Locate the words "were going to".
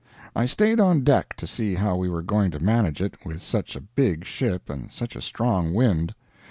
2.09-2.59